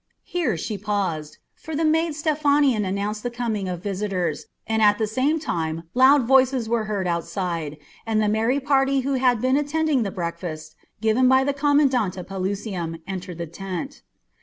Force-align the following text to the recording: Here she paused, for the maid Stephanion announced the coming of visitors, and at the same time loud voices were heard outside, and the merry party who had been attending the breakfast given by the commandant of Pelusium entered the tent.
Here 0.23 0.57
she 0.57 0.79
paused, 0.79 1.37
for 1.53 1.75
the 1.75 1.85
maid 1.85 2.13
Stephanion 2.13 2.83
announced 2.87 3.21
the 3.21 3.29
coming 3.29 3.69
of 3.69 3.83
visitors, 3.83 4.47
and 4.65 4.81
at 4.81 4.97
the 4.97 5.05
same 5.05 5.39
time 5.39 5.83
loud 5.93 6.23
voices 6.27 6.67
were 6.67 6.85
heard 6.85 7.05
outside, 7.05 7.77
and 8.03 8.19
the 8.19 8.27
merry 8.27 8.59
party 8.59 9.01
who 9.01 9.13
had 9.13 9.39
been 9.41 9.57
attending 9.57 10.01
the 10.01 10.09
breakfast 10.09 10.75
given 11.01 11.27
by 11.29 11.43
the 11.43 11.53
commandant 11.53 12.17
of 12.17 12.25
Pelusium 12.27 12.99
entered 13.05 13.37
the 13.37 13.45
tent. 13.45 14.01